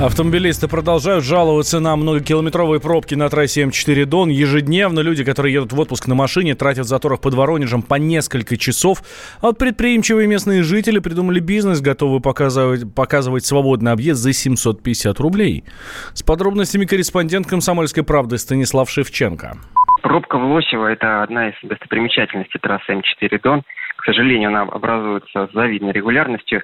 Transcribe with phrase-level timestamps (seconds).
[0.00, 4.28] Автомобилисты продолжают жаловаться на многокилометровые пробки на трассе М4 Дон.
[4.28, 8.56] Ежедневно люди, которые едут в отпуск на машине, тратят в заторах под Воронежем по несколько
[8.56, 9.04] часов.
[9.40, 15.62] А вот предприимчивые местные жители придумали бизнес, готовы показывать, показывать свободный объезд за 750 рублей.
[16.12, 19.58] С подробностями корреспондент «Комсомольской правды» Станислав Шевченко.
[20.04, 23.62] Пробка в Лосево– это одна из достопримечательностей трассы М4 Дон–
[23.96, 26.62] к сожалению, она образуется с завидной регулярностью.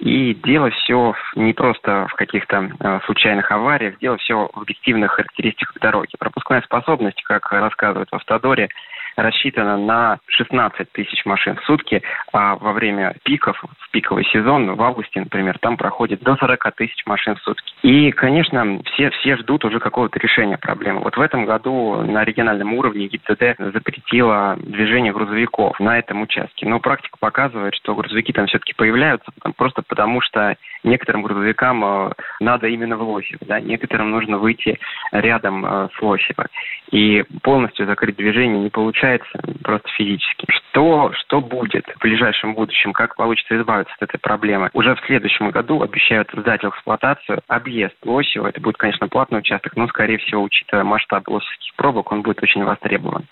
[0.00, 5.78] И дело все не просто в каких-то э, случайных авариях, дело все в объективных характеристиках
[5.80, 6.10] дороги.
[6.18, 8.68] Пропускная способность, как рассказывают в Автодоре,
[9.16, 14.82] рассчитана на 16 тысяч машин в сутки, а во время пиков, в пиковый сезон, в
[14.82, 17.72] августе, например, там проходит до 40 тысяч машин в сутки.
[17.82, 21.00] И, конечно, все, все ждут уже какого-то решения проблемы.
[21.00, 26.66] Вот в этом году на региональном уровне ГИБДД запретила движение грузовиков на этом участке.
[26.66, 32.66] Но практика показывает, что грузовики там все-таки появляются просто потому, что некоторым грузовикам э, надо
[32.66, 34.78] именно в Лосево, да, некоторым нужно выйти
[35.12, 36.46] рядом э, с Лосево.
[36.90, 39.03] И полностью закрыть движение не получается
[39.62, 40.46] просто физически.
[40.48, 44.70] Что, что будет в ближайшем будущем, как получится избавиться от этой проблемы?
[44.72, 48.48] Уже в следующем году обещают сдать в эксплуатацию объезд Лосева.
[48.48, 52.64] Это будет, конечно, платный участок, но, скорее всего, учитывая масштаб лосевских пробок, он будет очень
[52.64, 53.24] востребован.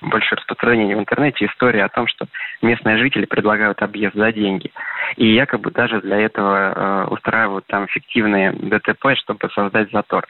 [0.00, 2.26] Большое распространение в интернете история о том, что
[2.62, 4.70] местные жители предлагают объезд за деньги.
[5.16, 10.26] И якобы даже для этого э, устраивают там фиктивные ДТП, чтобы создать затор.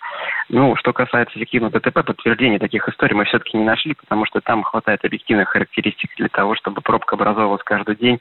[0.49, 4.63] Ну, что касается эффективного ДТП, подтверждения таких историй мы все-таки не нашли, потому что там
[4.63, 8.19] хватает объективных характеристик для того, чтобы пробка образовывалась каждый день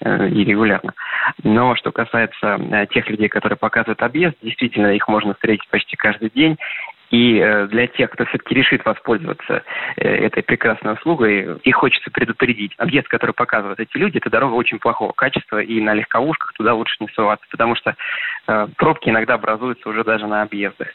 [0.00, 0.94] э, и регулярно.
[1.42, 6.30] Но что касается э, тех людей, которые показывают объезд, действительно их можно встретить почти каждый
[6.30, 6.58] день.
[7.10, 9.64] И э, для тех, кто все-таки решит воспользоваться
[9.96, 12.72] э, этой прекрасной услугой, их хочется предупредить.
[12.78, 16.96] Объезд, который показывают эти люди, это дорога очень плохого качества, и на легковушках туда лучше
[17.00, 17.96] не соваться, потому что
[18.46, 20.88] э, пробки иногда образуются уже даже на объездах.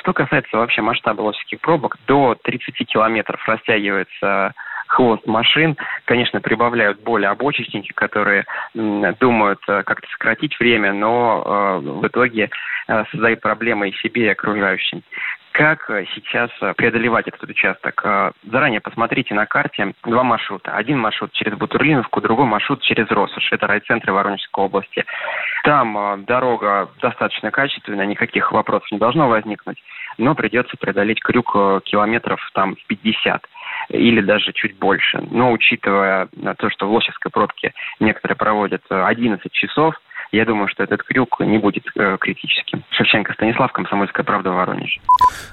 [0.00, 4.52] Что касается вообще масштаба лосевских пробок, до 30 километров растягивается
[4.96, 5.76] хвост машин.
[6.06, 12.50] Конечно, прибавляют более обочечники, которые думают как-то сократить время, но в итоге
[13.10, 15.02] создают проблемы и себе, и окружающим
[15.56, 18.02] как э, сейчас э, преодолевать этот участок.
[18.04, 20.72] Э, заранее посмотрите на карте два маршрута.
[20.72, 23.50] Один маршрут через Бутурлиновку, другой маршрут через Россош.
[23.52, 25.06] Это райцентры Воронежской области.
[25.64, 29.82] Там дорога достаточно качественная, никаких вопросов не должно возникнуть,
[30.18, 31.52] но придется преодолеть крюк
[31.84, 33.42] километров там в 50
[33.88, 35.22] или даже чуть больше.
[35.30, 39.94] Но учитывая то, что в Лосевской пробке некоторые проводят 11 часов,
[40.32, 42.82] я думаю, что этот крюк не будет э, критическим.
[42.90, 44.98] Шевченко Станислав, Комсомольская правда, Воронеж.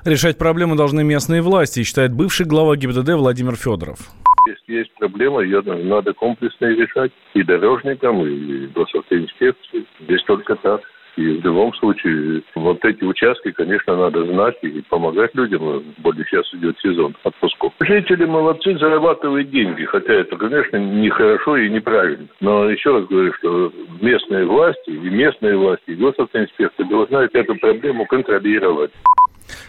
[0.04, 4.00] Решать проблемы должны местные власти, считает бывший глава ГИБДД Владимир Федоров.
[4.48, 9.86] Если есть проблема, ее надо комплексно решать и дорожникам, и госавтоинспекции.
[10.02, 10.82] Здесь только так.
[11.16, 15.84] И в любом случае, вот эти участки, конечно, надо знать и помогать людям.
[16.00, 17.74] Более сейчас идет сезон отпусков.
[17.80, 22.28] Жители молодцы, зарабатывают деньги, хотя это, конечно, нехорошо и неправильно.
[22.40, 28.06] Но еще раз говорю, что местные власти, и местные власти, и госавтоинспекция должны эту проблему
[28.06, 28.92] контролировать.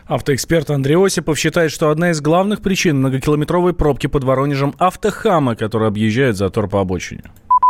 [0.06, 5.88] Автоэксперт Андрей Осипов считает, что одна из главных причин многокилометровой пробки под Воронежем– автохамы, которые
[5.88, 7.22] объезжают затор по обочине.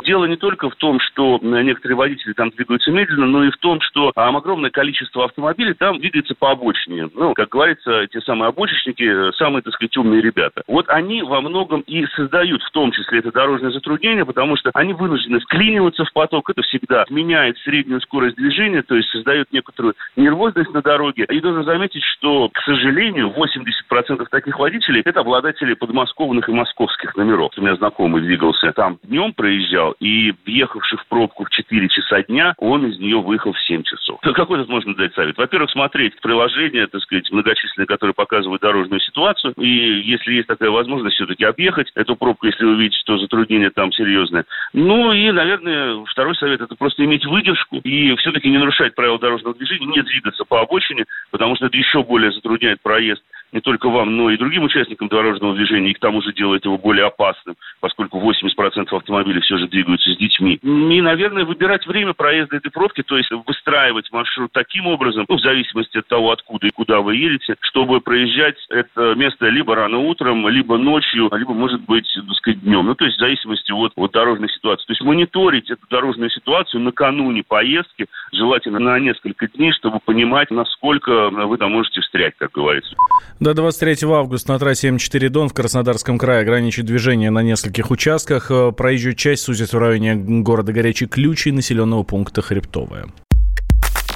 [0.05, 3.81] Дело не только в том, что некоторые водители там двигаются медленно, но и в том,
[3.81, 7.09] что огромное количество автомобилей там двигается по обочине.
[7.15, 10.63] Ну, как говорится, те самые обочечники, э, самые, так сказать, умные ребята.
[10.67, 14.93] Вот они во многом и создают в том числе это дорожное затруднение, потому что они
[14.93, 16.51] вынуждены вклиниваться в поток.
[16.51, 21.27] Это всегда меняет среднюю скорость движения, то есть создает некоторую нервозность на дороге.
[21.31, 27.53] И должен заметить, что, к сожалению, 80% таких водителей– это обладатели подмосковных и московских номеров.
[27.57, 32.55] У меня знакомый двигался там днем, проезжал, и въехавший в пробку в 4 часа дня,
[32.59, 34.21] он из нее выехал в 7 часов.
[34.21, 35.37] Какой тут можно дать совет?
[35.37, 39.69] Во-первых, смотреть приложения, так сказать, многочисленные, которые показывают дорожную ситуацию, и
[40.03, 44.44] если есть такая возможность, все-таки объехать эту пробку, если вы видите, что затруднение там серьезное.
[44.72, 49.55] Ну и, наверное, второй совет– это просто иметь выдержку и все-таки не нарушать правила дорожного
[49.55, 54.17] движения, не двигаться по обочине, потому что это еще более затрудняет проезд не только вам,
[54.17, 58.19] но и другим участникам дорожного движения, и к тому же делает его более опасным, поскольку
[58.19, 60.59] 80% автомобилей все же двигаются с детьми.
[60.63, 65.41] И, наверное, выбирать время проезда этой пробки, то есть выстраивать маршрут таким образом, ну, в
[65.41, 70.49] зависимости от того, откуда и куда вы едете, чтобы проезжать это место либо рано утром,
[70.49, 72.87] либо ночью, либо, может быть, так сказать, днем.
[72.87, 74.87] Ну, то есть в зависимости от, от дорожной ситуации.
[74.87, 81.31] То есть мониторить эту дорожную ситуацию накануне поездки, желательно на несколько дней, чтобы понимать, насколько
[81.31, 82.95] вы там можете встрять, как говорится.
[83.41, 88.51] До 23 августа на трассе М4 Дон в Краснодарском крае ограничит движение на нескольких участках.
[88.51, 93.06] Э, проезжую часть сузит в районе города Горячий Ключ и населенного пункта Хребтовая.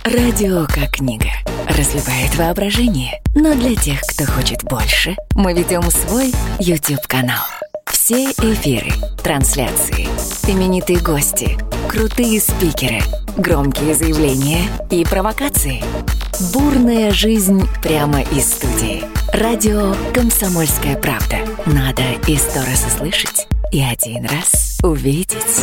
[0.04, 1.30] Радио как книга.
[1.68, 3.20] Разливает воображение.
[3.34, 7.44] Но для тех, кто хочет больше, мы ведем свой YouTube-канал.
[7.86, 8.90] Все эфиры,
[9.22, 10.06] трансляции,
[10.50, 11.58] именитые гости,
[11.88, 13.00] крутые спикеры,
[13.36, 15.82] громкие заявления и провокации.
[16.54, 19.02] Бурная жизнь прямо из студии.
[19.34, 21.36] Радио «Комсомольская правда».
[21.66, 25.62] Надо и сто раз услышать, и один раз увидеть.